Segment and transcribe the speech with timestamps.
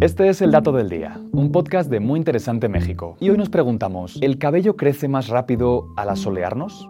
[0.00, 3.16] Este es el Dato del Día, un podcast de Muy Interesante México.
[3.18, 6.88] Y hoy nos preguntamos, ¿el cabello crece más rápido al asolearnos?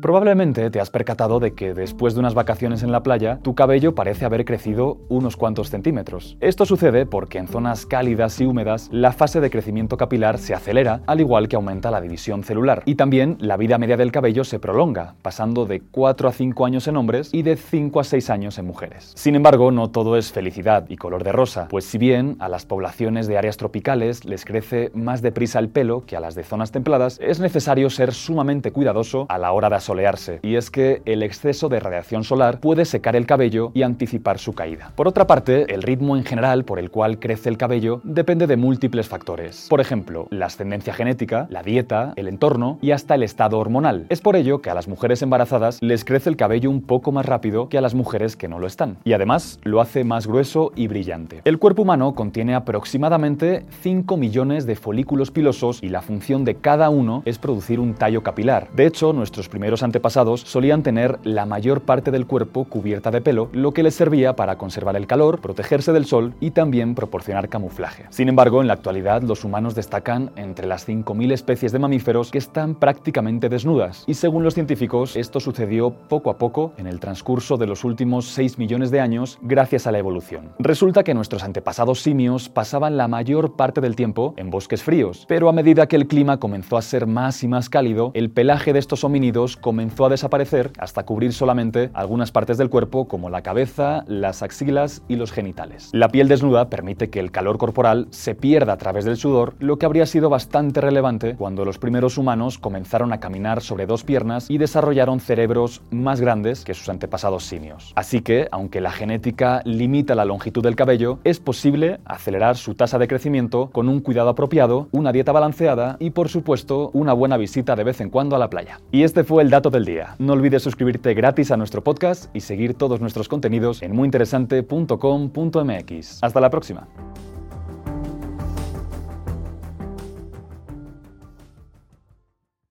[0.00, 3.96] Probablemente te has percatado de que después de unas vacaciones en la playa, tu cabello
[3.96, 6.36] parece haber crecido unos cuantos centímetros.
[6.40, 11.00] Esto sucede porque en zonas cálidas y húmedas la fase de crecimiento capilar se acelera,
[11.06, 12.82] al igual que aumenta la división celular.
[12.84, 16.86] Y también la vida media del cabello se prolonga, pasando de 4 a 5 años
[16.86, 19.12] en hombres y de 5 a 6 años en mujeres.
[19.16, 22.66] Sin embargo, no todo es felicidad y color de rosa, pues si bien a las
[22.66, 26.70] poblaciones de áreas tropicales les crece más deprisa el pelo que a las de zonas
[26.70, 31.22] templadas, es necesario ser sumamente cuidadoso a la hora de solearse, y es que el
[31.22, 34.92] exceso de radiación solar puede secar el cabello y anticipar su caída.
[34.94, 38.58] Por otra parte, el ritmo en general por el cual crece el cabello depende de
[38.58, 39.66] múltiples factores.
[39.70, 44.04] Por ejemplo, la ascendencia genética, la dieta, el entorno y hasta el estado hormonal.
[44.10, 47.24] Es por ello que a las mujeres embarazadas les crece el cabello un poco más
[47.24, 48.98] rápido que a las mujeres que no lo están.
[49.04, 51.40] Y además lo hace más grueso y brillante.
[51.46, 56.90] El cuerpo humano contiene aproximadamente 5 millones de folículos pilosos y la función de cada
[56.90, 58.68] uno es producir un tallo capilar.
[58.74, 63.48] De hecho, nuestros primeros antepasados solían tener la mayor parte del cuerpo cubierta de pelo,
[63.52, 68.06] lo que les servía para conservar el calor, protegerse del sol y también proporcionar camuflaje.
[68.10, 72.38] Sin embargo, en la actualidad los humanos destacan entre las 5.000 especies de mamíferos que
[72.38, 77.56] están prácticamente desnudas, y según los científicos, esto sucedió poco a poco en el transcurso
[77.56, 80.50] de los últimos 6 millones de años gracias a la evolución.
[80.58, 85.48] Resulta que nuestros antepasados simios pasaban la mayor parte del tiempo en bosques fríos, pero
[85.48, 88.78] a medida que el clima comenzó a ser más y más cálido, el pelaje de
[88.78, 94.02] estos homínidos comenzó a desaparecer hasta cubrir solamente algunas partes del cuerpo como la cabeza,
[94.06, 95.90] las axilas y los genitales.
[95.92, 99.78] La piel desnuda permite que el calor corporal se pierda a través del sudor, lo
[99.78, 104.48] que habría sido bastante relevante cuando los primeros humanos comenzaron a caminar sobre dos piernas
[104.48, 107.92] y desarrollaron cerebros más grandes que sus antepasados simios.
[107.94, 112.98] Así que, aunque la genética limita la longitud del cabello, es posible acelerar su tasa
[112.98, 117.76] de crecimiento con un cuidado apropiado, una dieta balanceada y, por supuesto, una buena visita
[117.76, 118.80] de vez en cuando a la playa.
[118.90, 120.14] Y este fue el dato del día.
[120.18, 126.18] No olvides suscribirte gratis a nuestro podcast y seguir todos nuestros contenidos en muyinteresante.com.mx.
[126.22, 126.86] Hasta la próxima.